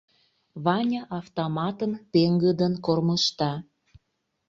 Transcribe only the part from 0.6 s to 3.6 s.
Ваня автоматым пеҥгыдын кормыжта.